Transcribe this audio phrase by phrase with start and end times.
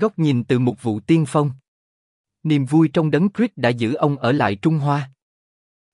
[0.00, 1.50] Góc nhìn từ một vụ tiên phong.
[2.42, 5.10] Niềm vui trong đấng Christ đã giữ ông ở lại Trung Hoa.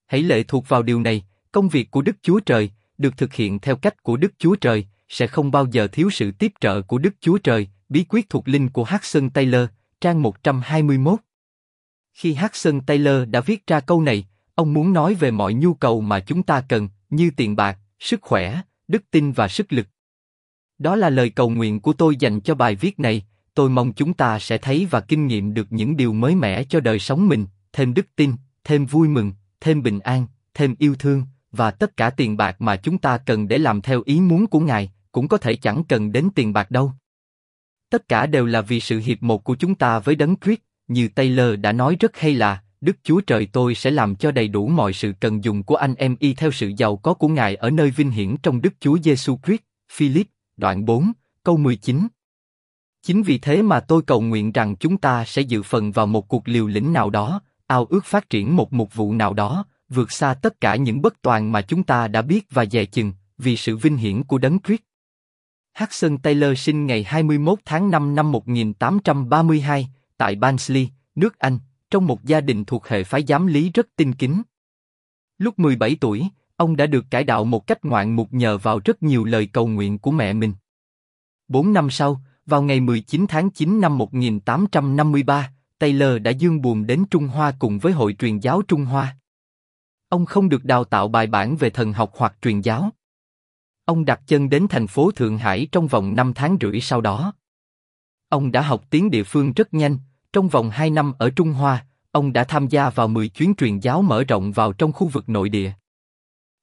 [0.07, 3.59] Hãy lệ thuộc vào điều này, công việc của Đức Chúa Trời, được thực hiện
[3.59, 6.99] theo cách của Đức Chúa Trời, sẽ không bao giờ thiếu sự tiếp trợ của
[6.99, 9.69] Đức Chúa Trời, bí quyết thuộc linh của Hudson Taylor,
[10.01, 11.21] trang 121.
[12.13, 16.01] Khi Hudson Taylor đã viết ra câu này, ông muốn nói về mọi nhu cầu
[16.01, 19.87] mà chúng ta cần, như tiền bạc, sức khỏe, đức tin và sức lực.
[20.79, 23.25] Đó là lời cầu nguyện của tôi dành cho bài viết này,
[23.55, 26.81] tôi mong chúng ta sẽ thấy và kinh nghiệm được những điều mới mẻ cho
[26.81, 28.33] đời sống mình, thêm đức tin,
[28.65, 32.77] thêm vui mừng, thêm bình an, thêm yêu thương, và tất cả tiền bạc mà
[32.77, 36.13] chúng ta cần để làm theo ý muốn của Ngài, cũng có thể chẳng cần
[36.13, 36.93] đến tiền bạc đâu.
[37.91, 41.09] Tất cả đều là vì sự hiệp một của chúng ta với Đấng Christ, như
[41.09, 44.69] Taylor đã nói rất hay là, Đức Chúa Trời tôi sẽ làm cho đầy đủ
[44.69, 47.71] mọi sự cần dùng của anh em y theo sự giàu có của Ngài ở
[47.71, 49.61] nơi vinh hiển trong Đức Chúa Giêsu Christ.
[49.93, 50.27] Philip,
[50.57, 51.13] đoạn 4,
[51.45, 52.09] câu 19.
[53.05, 56.29] Chính vì thế mà tôi cầu nguyện rằng chúng ta sẽ dự phần vào một
[56.29, 60.13] cuộc liều lĩnh nào đó, ao ước phát triển một mục vụ nào đó, vượt
[60.13, 63.57] xa tất cả những bất toàn mà chúng ta đã biết và dè chừng, vì
[63.57, 64.81] sự vinh hiển của Đấng Christ.
[65.79, 71.59] Hudson Taylor sinh ngày 21 tháng 5 năm 1832 tại Barnsley, nước Anh,
[71.91, 74.43] trong một gia đình thuộc hệ phái giám lý rất tinh kính.
[75.39, 79.03] Lúc 17 tuổi, ông đã được cải đạo một cách ngoạn mục nhờ vào rất
[79.03, 80.53] nhiều lời cầu nguyện của mẹ mình.
[81.49, 87.05] Bốn năm sau, vào ngày 19 tháng 9 năm 1853, Taylor đã dương buồn đến
[87.11, 89.17] Trung Hoa cùng với Hội truyền giáo Trung Hoa.
[90.09, 92.91] Ông không được đào tạo bài bản về thần học hoặc truyền giáo.
[93.85, 97.33] Ông đặt chân đến thành phố Thượng Hải trong vòng 5 tháng rưỡi sau đó.
[98.29, 99.99] Ông đã học tiếng địa phương rất nhanh,
[100.33, 103.79] trong vòng 2 năm ở Trung Hoa, ông đã tham gia vào 10 chuyến truyền
[103.79, 105.73] giáo mở rộng vào trong khu vực nội địa.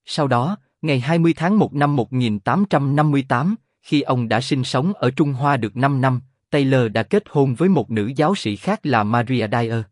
[0.04, 5.32] Sau đó, ngày 20 tháng 1 năm 1858, khi ông đã sinh sống ở Trung
[5.32, 9.04] Hoa được 5 năm, Taylor đã kết hôn với một nữ giáo sĩ khác là
[9.04, 9.82] Maria Dyer.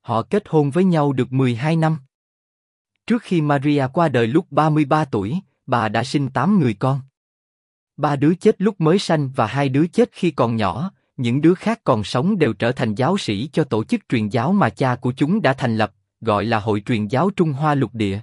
[0.00, 1.98] Họ kết hôn với nhau được 12 năm.
[3.06, 7.00] Trước khi Maria qua đời lúc 33 tuổi, bà đã sinh 8 người con.
[7.96, 11.54] Ba đứa chết lúc mới sanh và hai đứa chết khi còn nhỏ, những đứa
[11.54, 14.96] khác còn sống đều trở thành giáo sĩ cho tổ chức truyền giáo mà cha
[14.96, 18.20] của chúng đã thành lập, gọi là Hội truyền giáo Trung Hoa Lục Địa.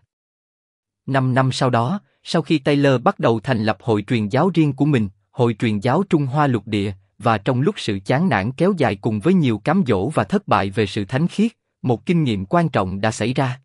[1.06, 4.74] Năm năm sau đó, sau khi Taylor bắt đầu thành lập hội truyền giáo riêng
[4.74, 8.52] của mình, Hội truyền giáo Trung Hoa Lục Địa, và trong lúc sự chán nản
[8.52, 11.52] kéo dài cùng với nhiều cám dỗ và thất bại về sự thánh khiết,
[11.82, 13.62] một kinh nghiệm quan trọng đã xảy ra.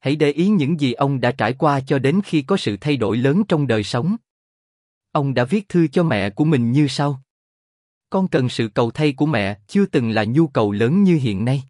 [0.00, 2.96] Hãy để ý những gì ông đã trải qua cho đến khi có sự thay
[2.96, 4.16] đổi lớn trong đời sống.
[5.12, 7.22] Ông đã viết thư cho mẹ của mình như sau.
[8.10, 11.44] Con cần sự cầu thay của mẹ, chưa từng là nhu cầu lớn như hiện
[11.44, 11.62] nay.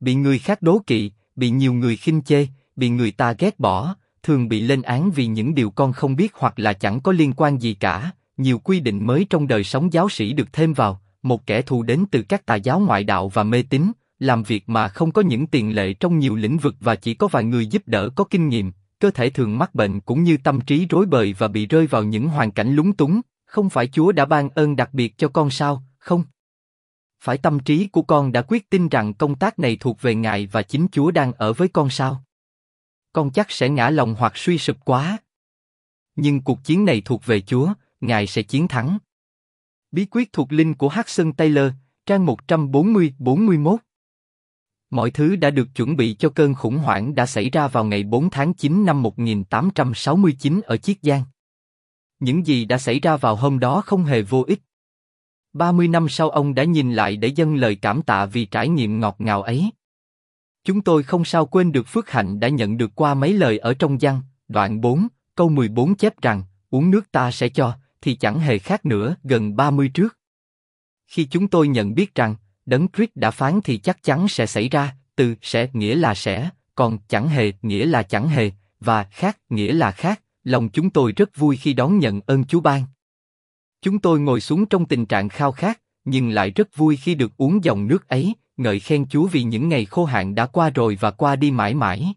[0.00, 2.46] Bị người khác đố kỵ, bị nhiều người khinh chê,
[2.76, 6.32] bị người ta ghét bỏ, thường bị lên án vì những điều con không biết
[6.34, 8.10] hoặc là chẳng có liên quan gì cả.
[8.36, 11.82] Nhiều quy định mới trong đời sống giáo sĩ được thêm vào, một kẻ thù
[11.82, 15.22] đến từ các tà giáo ngoại đạo và mê tín, làm việc mà không có
[15.22, 18.24] những tiền lệ trong nhiều lĩnh vực và chỉ có vài người giúp đỡ có
[18.24, 21.66] kinh nghiệm, cơ thể thường mắc bệnh cũng như tâm trí rối bời và bị
[21.66, 25.18] rơi vào những hoàn cảnh lúng túng, không phải Chúa đã ban ơn đặc biệt
[25.18, 26.24] cho con sao, không?
[27.20, 30.46] Phải tâm trí của con đã quyết tin rằng công tác này thuộc về Ngài
[30.46, 32.22] và chính Chúa đang ở với con sao?
[33.16, 35.18] Con chắc sẽ ngã lòng hoặc suy sụp quá.
[36.16, 38.98] Nhưng cuộc chiến này thuộc về Chúa, Ngài sẽ chiến thắng.
[39.90, 41.72] Bí quyết thuộc linh của Hudson Taylor,
[42.06, 43.76] trang 140-41
[44.90, 48.02] Mọi thứ đã được chuẩn bị cho cơn khủng hoảng đã xảy ra vào ngày
[48.02, 51.22] 4 tháng 9 năm 1869 ở Chiết Giang.
[52.18, 54.60] Những gì đã xảy ra vào hôm đó không hề vô ích.
[55.52, 59.00] 30 năm sau ông đã nhìn lại để dâng lời cảm tạ vì trải nghiệm
[59.00, 59.70] ngọt ngào ấy.
[60.66, 63.74] Chúng tôi không sao quên được phước hạnh đã nhận được qua mấy lời ở
[63.74, 68.38] trong văn, đoạn 4, câu 14 chép rằng, uống nước ta sẽ cho, thì chẳng
[68.40, 70.18] hề khác nữa gần 30 trước.
[71.06, 72.34] Khi chúng tôi nhận biết rằng,
[72.66, 76.50] Đấng Christ đã phán thì chắc chắn sẽ xảy ra, từ sẽ nghĩa là sẽ,
[76.74, 78.50] còn chẳng hề nghĩa là chẳng hề,
[78.80, 82.60] và khác nghĩa là khác, lòng chúng tôi rất vui khi đón nhận ơn Chúa
[82.60, 82.84] ban.
[83.82, 87.36] Chúng tôi ngồi xuống trong tình trạng khao khát, nhưng lại rất vui khi được
[87.36, 90.96] uống dòng nước ấy, ngợi khen Chúa vì những ngày khô hạn đã qua rồi
[91.00, 92.14] và qua đi mãi mãi.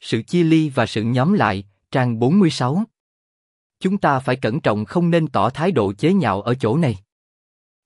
[0.00, 2.84] Sự chia ly và sự nhóm lại, trang 46.
[3.80, 6.98] Chúng ta phải cẩn trọng không nên tỏ thái độ chế nhạo ở chỗ này.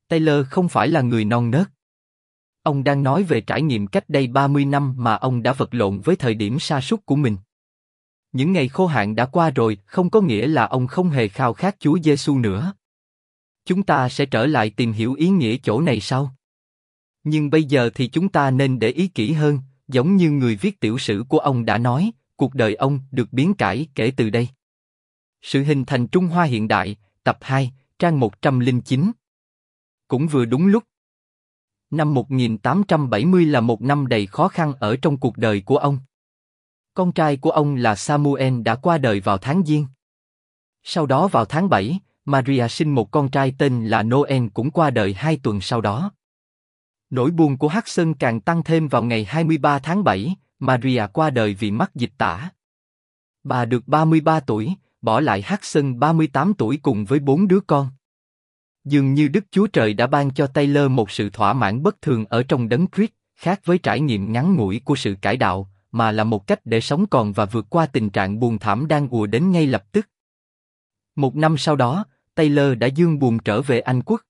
[0.09, 1.69] Taylor không phải là người non nớt.
[2.63, 6.01] Ông đang nói về trải nghiệm cách đây 30 năm mà ông đã vật lộn
[6.01, 7.37] với thời điểm sa sút của mình.
[8.33, 11.53] Những ngày khô hạn đã qua rồi, không có nghĩa là ông không hề khao
[11.53, 12.73] khát Chúa Giêsu nữa.
[13.65, 16.35] Chúng ta sẽ trở lại tìm hiểu ý nghĩa chỗ này sau.
[17.25, 20.81] Nhưng bây giờ thì chúng ta nên để ý kỹ hơn, giống như người viết
[20.81, 24.49] tiểu sử của ông đã nói, cuộc đời ông được biến cải kể từ đây.
[25.43, 29.13] Sự hình thành Trung Hoa hiện đại, tập 2, trang 109
[30.09, 30.85] Cũng vừa đúng lúc.
[31.91, 35.99] Năm 1870 là một năm đầy khó khăn ở trong cuộc đời của ông.
[36.95, 39.87] Con trai của ông là Samuel đã qua đời vào tháng Giêng.
[40.83, 44.91] Sau đó vào tháng 7, Maria sinh một con trai tên là Noel cũng qua
[44.91, 46.13] đời hai tuần sau đó.
[47.15, 51.55] Nỗi buồn của Hudson càng tăng thêm vào ngày 23 tháng 7, Maria qua đời
[51.55, 52.51] vì mắc dịch tả.
[53.45, 57.89] Bà được 33 tuổi, bỏ lại Hudson 38 tuổi cùng với bốn đứa con.
[58.85, 62.25] Dường như Đức Chúa Trời đã ban cho Taylor một sự thỏa mãn bất thường
[62.29, 66.13] ở trong đấng Christ, khác với trải nghiệm ngắn ngủi của sự cải đạo, mà
[66.13, 69.27] là một cách để sống còn và vượt qua tình trạng buồn thảm đang ùa
[69.27, 70.09] đến ngay lập tức.
[71.17, 74.21] Một năm sau đó, Taylor đã dương buồn trở về Anh quốc.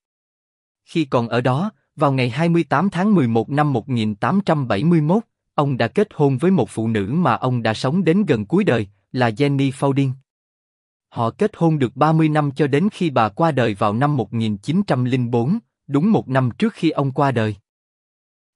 [0.85, 5.23] Khi còn ở đó, vào ngày 28 tháng 11 năm 1871,
[5.55, 8.65] ông đã kết hôn với một phụ nữ mà ông đã sống đến gần cuối
[8.65, 10.11] đời, là Jenny Faudin.
[11.09, 15.59] Họ kết hôn được 30 năm cho đến khi bà qua đời vào năm 1904,
[15.87, 17.57] đúng một năm trước khi ông qua đời.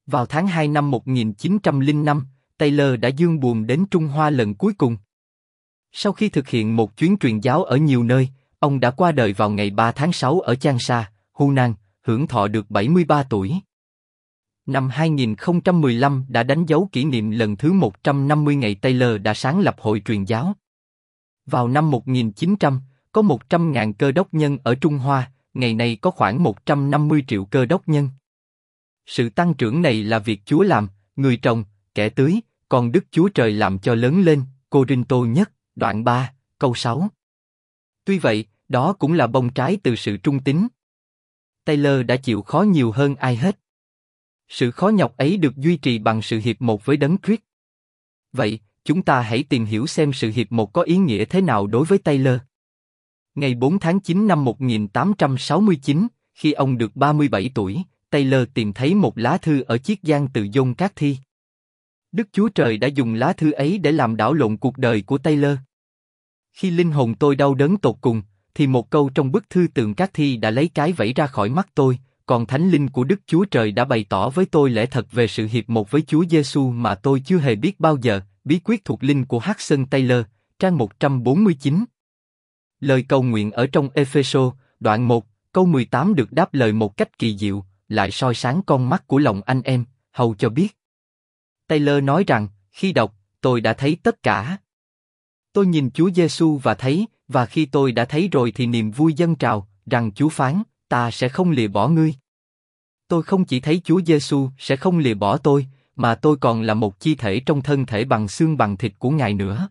[0.06, 2.26] Vào tháng 2 năm 1905,
[2.58, 4.96] Taylor đã dương buồn đến Trung Hoa lần cuối cùng.
[5.93, 9.32] Sau khi thực hiện một chuyến truyền giáo ở nhiều nơi, ông đã qua đời
[9.32, 11.75] vào ngày 3 tháng 6 ở Changsha, Hunan,
[12.08, 13.55] hưởng thọ được 73 tuổi.
[14.66, 19.76] Năm 2015 đã đánh dấu kỷ niệm lần thứ 150 ngày Taylor đã sáng lập
[19.78, 20.52] hội truyền giáo.
[21.46, 22.81] Vào năm 1900,
[23.12, 27.66] có 100.000 cơ đốc nhân ở Trung Hoa, ngày nay có khoảng 150 triệu cơ
[27.66, 28.08] đốc nhân.
[29.06, 31.64] Sự tăng trưởng này là việc Chúa làm, người trồng,
[31.94, 36.04] kẻ tưới, còn Đức Chúa Trời làm cho lớn lên, Cô Rinh Tô nhất, đoạn
[36.04, 37.08] 3, câu 6.
[38.04, 40.69] Tuy vậy, đó cũng là bông trái từ sự trung tín.
[41.69, 43.59] Taylor đã chịu khó nhiều hơn ai hết.
[44.49, 47.41] Sự khó nhọc ấy được duy trì bằng sự hiệp một với đấng Christ.
[48.32, 51.67] Vậy, chúng ta hãy tìm hiểu xem sự hiệp một có ý nghĩa thế nào
[51.67, 52.41] đối với Taylor.
[53.35, 59.19] Ngày 4 tháng 9 năm 1869, khi ông được 37 tuổi, Taylor tìm thấy một
[59.19, 61.17] lá thư ở chiếc giang từ John Cát Thi.
[62.12, 65.19] Đức Chúa Trời đã dùng lá thư ấy để làm đảo lộn cuộc đời của
[65.19, 65.59] Taylor.
[66.53, 68.23] Khi linh hồn tôi đau đớn tột cùng,
[68.58, 71.49] thì một câu trong bức thư tượng các Thi đã lấy cái vẫy ra khỏi
[71.49, 74.87] mắt tôi, còn Thánh Linh của Đức Chúa Trời đã bày tỏ với tôi lẽ
[74.87, 78.20] thật về sự hiệp một với Chúa Giêsu mà tôi chưa hề biết bao giờ,
[78.44, 80.25] bí quyết thuộc linh của Hudson Taylor,
[80.58, 81.84] trang 149.
[82.81, 87.19] Lời cầu nguyện ở trong Epheso, đoạn 1, câu 18 được đáp lời một cách
[87.19, 90.76] kỳ diệu, lại soi sáng con mắt của lòng anh em, hầu cho biết.
[91.66, 94.56] Taylor nói rằng, khi đọc, tôi đã thấy tất cả.
[95.52, 99.14] Tôi nhìn Chúa Giêsu và thấy, và khi tôi đã thấy rồi thì niềm vui
[99.14, 102.14] dâng trào, rằng Chúa phán, ta sẽ không lìa bỏ ngươi.
[103.08, 105.66] Tôi không chỉ thấy Chúa Giêsu sẽ không lìa bỏ tôi,
[105.96, 109.10] mà tôi còn là một chi thể trong thân thể bằng xương bằng thịt của
[109.10, 109.69] Ngài nữa.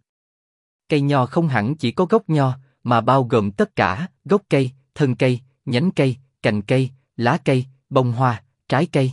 [0.89, 4.71] Cây nho không hẳn chỉ có gốc nho, mà bao gồm tất cả, gốc cây,
[4.95, 9.11] thân cây, nhánh cây, cành cây, lá cây, bông hoa, trái cây.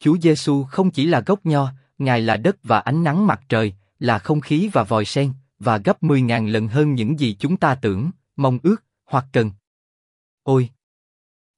[0.00, 3.74] Chúa Giêsu không chỉ là gốc nho, Ngài là đất và ánh nắng mặt trời,
[3.98, 7.74] là không khí và vòi sen, và gấp 10.000 lần hơn những gì chúng ta
[7.74, 9.50] tưởng, mong ước, hoặc cần.
[10.42, 10.70] Ôi!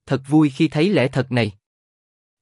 [0.05, 1.51] Thật vui khi thấy lẽ thật này.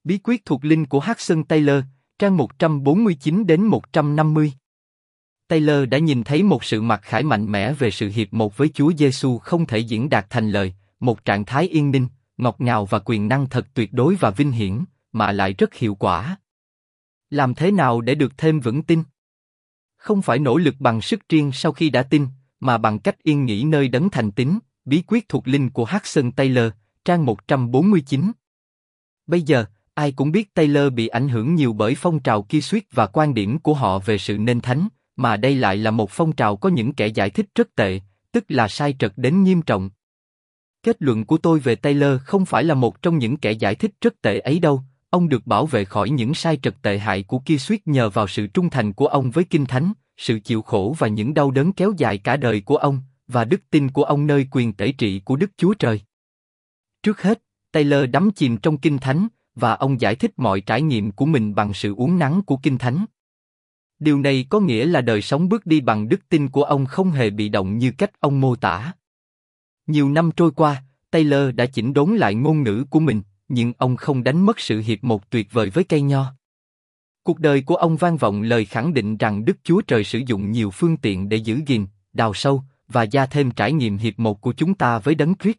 [0.04, 1.84] Bí quyết thuộc linh của Hudson Taylor,
[2.20, 4.54] trang 149 đến 150.
[5.48, 8.70] Taylor đã nhìn thấy một sự mặc khải mạnh mẽ về sự hiệp một với
[8.74, 12.86] Chúa Giêsu không thể diễn đạt thành lời, một trạng thái yên ninh, ngọt ngào
[12.86, 16.38] và quyền năng thật tuyệt đối và vinh hiển, mà lại rất hiệu quả.
[17.30, 19.04] Làm thế nào để được thêm vững tin?
[20.02, 22.28] Không phải nỗ lực bằng sức riêng sau khi đã tin,
[22.60, 26.32] mà bằng cách yên nghỉ nơi đấng thành tín, bí quyết thuộc linh của Hudson
[26.32, 26.72] Taylor,
[27.06, 28.32] trang 149.
[29.28, 32.86] Bây giờ, ai cũng biết Taylor bị ảnh hưởng nhiều bởi phong trào kia suýt
[32.92, 36.32] và quan điểm của họ về sự nên thánh, mà đây lại là một phong
[36.32, 38.00] trào có những kẻ giải thích rất tệ,
[38.32, 39.90] tức là sai trật đến nghiêm trọng.
[40.84, 43.92] Kết luận của tôi về Taylor không phải là một trong những kẻ giải thích
[44.02, 47.40] rất tệ ấy đâu, ông được bảo vệ khỏi những sai trật tệ hại của
[47.40, 50.96] kia suýt nhờ vào sự trung thành của ông với Kinh Thánh, sự chịu khổ
[51.00, 54.28] và những đau đớn kéo dài cả đời của ông, và đức tin của ông
[54.28, 56.02] nơi quyền tể trị của Đức Chúa Trời.
[57.04, 61.12] Trước hết, Taylor đắm chìm trong Kinh Thánh, và ông giải thích mọi trải nghiệm
[61.12, 63.06] của mình bằng sự uống nắng của Kinh Thánh.
[64.00, 67.12] Điều này có nghĩa là đời sống bước đi bằng đức tin của ông không
[67.12, 68.94] hề bị động như cách ông mô tả.
[69.88, 73.22] Nhiều năm trôi qua, Taylor đã chỉnh đốn lại ngôn ngữ của mình,
[73.54, 76.34] nhưng ông không đánh mất sự hiệp một tuyệt vời với cây nho.
[77.24, 80.52] Cuộc đời của ông vang vọng lời khẳng định rằng Đức Chúa Trời sử dụng
[80.52, 84.42] nhiều phương tiện để giữ gìn, đào sâu và gia thêm trải nghiệm hiệp một
[84.42, 85.58] của chúng ta với Đấng Christ.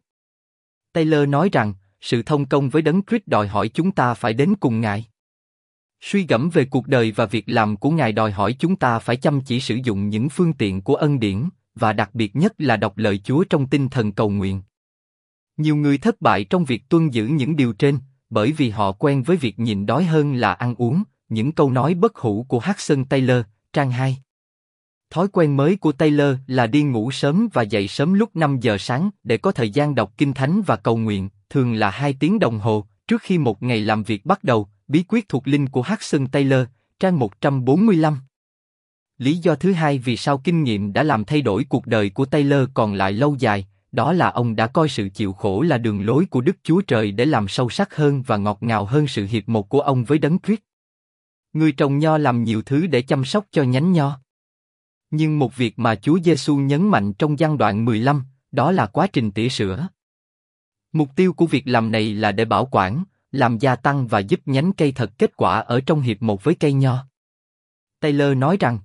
[0.92, 4.54] Taylor nói rằng, sự thông công với Đấng Christ đòi hỏi chúng ta phải đến
[4.60, 5.04] cùng Ngài.
[6.00, 9.16] Suy gẫm về cuộc đời và việc làm của Ngài đòi hỏi chúng ta phải
[9.16, 12.76] chăm chỉ sử dụng những phương tiện của ân điển, và đặc biệt nhất là
[12.76, 14.62] đọc lời Chúa trong tinh thần cầu nguyện.
[15.56, 17.98] Nhiều người thất bại trong việc tuân giữ những điều trên,
[18.30, 21.94] bởi vì họ quen với việc nhịn đói hơn là ăn uống, những câu nói
[21.94, 24.18] bất hủ của Hudson Taylor, trang 2.
[25.10, 28.78] Thói quen mới của Taylor là đi ngủ sớm và dậy sớm lúc 5 giờ
[28.78, 32.38] sáng để có thời gian đọc kinh thánh và cầu nguyện, thường là 2 tiếng
[32.38, 35.82] đồng hồ, trước khi một ngày làm việc bắt đầu, bí quyết thuộc linh của
[35.82, 36.66] Hudson Taylor,
[37.00, 38.18] trang 145.
[39.18, 42.24] Lý do thứ hai vì sao kinh nghiệm đã làm thay đổi cuộc đời của
[42.24, 46.06] Taylor còn lại lâu dài, đó là ông đã coi sự chịu khổ là đường
[46.06, 49.26] lối của Đức Chúa Trời để làm sâu sắc hơn và ngọt ngào hơn sự
[49.26, 50.60] hiệp một của ông với Đấng Christ.
[51.52, 54.20] Người trồng nho làm nhiều thứ để chăm sóc cho nhánh nho.
[55.10, 59.06] Nhưng một việc mà Chúa Giêsu nhấn mạnh trong gian đoạn 15, đó là quá
[59.06, 59.88] trình tỉa sữa.
[60.92, 64.40] Mục tiêu của việc làm này là để bảo quản, làm gia tăng và giúp
[64.46, 67.06] nhánh cây thật kết quả ở trong hiệp một với cây nho.
[68.00, 68.78] Taylor nói rằng,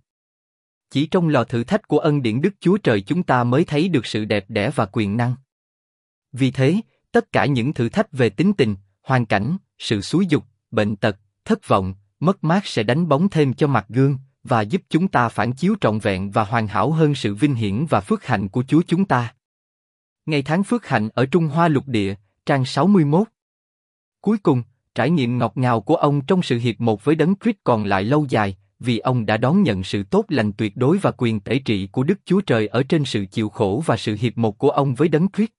[0.90, 3.90] chỉ trong lò thử thách của ân điển Đức Chúa Trời chúng ta mới thấy
[3.90, 5.36] được sự đẹp đẽ và quyền năng.
[6.32, 6.76] Vì thế,
[7.12, 11.18] tất cả những thử thách về tính tình, hoàn cảnh, sự xúi dục, bệnh tật,
[11.46, 15.30] thất vọng, mất mát sẽ đánh bóng thêm cho mặt gương và giúp chúng ta
[15.30, 18.64] phản chiếu trọn vẹn và hoàn hảo hơn sự vinh hiển và phước hạnh của
[18.68, 19.34] Chúa chúng ta.
[20.26, 22.16] Ngày tháng phước hạnh ở Trung Hoa lục địa,
[22.46, 23.28] trang 61.
[24.22, 24.64] Cuối cùng,
[24.96, 28.04] trải nghiệm ngọt ngào của ông trong sự hiệp một với Đấng Christ còn lại
[28.04, 31.60] lâu dài, vì ông đã đón nhận sự tốt lành tuyệt đối và quyền tể
[31.60, 34.70] trị của Đức Chúa Trời ở trên sự chịu khổ và sự hiệp một của
[34.70, 35.52] ông với Đấng Christ.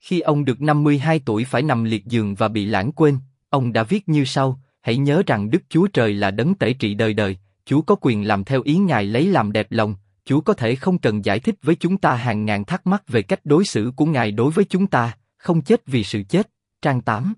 [0.00, 3.18] Khi ông được 52 tuổi phải nằm liệt giường và bị lãng quên,
[3.50, 6.94] ông đã viết như sau, hãy nhớ rằng Đức Chúa Trời là đấng tể trị
[6.94, 10.54] đời đời, Chúa có quyền làm theo ý Ngài lấy làm đẹp lòng, Chúa có
[10.54, 13.64] thể không cần giải thích với chúng ta hàng ngàn thắc mắc về cách đối
[13.64, 16.50] xử của Ngài đối với chúng ta, không chết vì sự chết.
[16.82, 17.34] Trang 8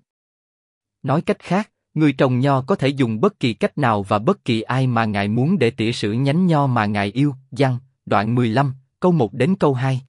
[1.03, 4.45] Nói cách khác, người trồng nho có thể dùng bất kỳ cách nào và bất
[4.45, 7.35] kỳ ai mà Ngài muốn để tỉa sữa nhánh nho mà Ngài yêu.
[7.51, 10.01] văn, đoạn 15, câu 1 đến câu 2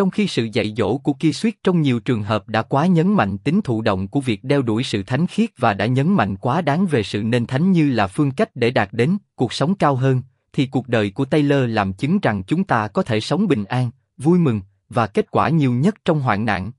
[0.00, 3.12] trong khi sự dạy dỗ của kia Suyết trong nhiều trường hợp đã quá nhấn
[3.12, 6.36] mạnh tính thụ động của việc đeo đuổi sự thánh khiết và đã nhấn mạnh
[6.36, 9.74] quá đáng về sự nên thánh như là phương cách để đạt đến cuộc sống
[9.74, 10.22] cao hơn,
[10.52, 13.90] thì cuộc đời của Taylor làm chứng rằng chúng ta có thể sống bình an,
[14.16, 16.72] vui mừng và kết quả nhiều nhất trong hoạn nạn.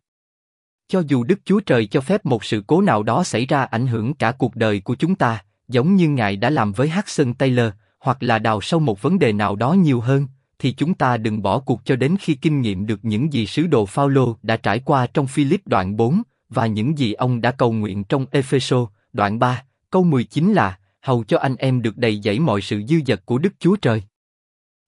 [0.92, 3.88] Cho dù Đức Chúa Trời cho phép một sự cố nào đó xảy ra ảnh
[3.88, 7.70] hưởng cả cuộc đời của chúng ta, giống như Ngài đã làm với Hudson Taylor,
[8.00, 10.28] hoặc là đào sâu một vấn đề nào đó nhiều hơn,
[10.60, 13.68] thì chúng ta đừng bỏ cuộc cho đến khi kinh nghiệm được những gì sứ
[13.68, 17.72] đồ Phaolô đã trải qua trong Philip đoạn 4 và những gì ông đã cầu
[17.72, 22.40] nguyện trong Epheso đoạn 3, câu 19 là hầu cho anh em được đầy dẫy
[22.40, 24.04] mọi sự dư dật của Đức Chúa Trời.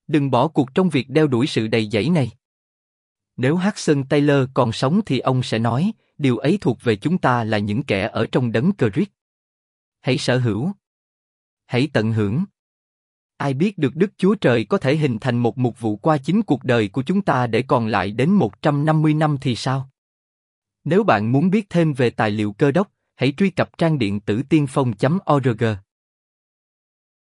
[0.07, 2.31] Đừng bỏ cuộc trong việc đeo đuổi sự đầy dẫy này.
[3.37, 7.43] Nếu Hudson Taylor còn sống thì ông sẽ nói, điều ấy thuộc về chúng ta
[7.43, 9.09] là những kẻ ở trong đấng Christ.
[10.01, 10.71] Hãy sở hữu.
[11.65, 12.43] Hãy tận hưởng.
[13.37, 16.41] Ai biết được Đức Chúa Trời có thể hình thành một mục vụ qua chính
[16.41, 19.89] cuộc đời của chúng ta để còn lại đến 150 năm thì sao?
[20.83, 24.19] Nếu bạn muốn biết thêm về tài liệu cơ đốc, hãy truy cập trang điện
[24.19, 25.63] tử tiên phong.org.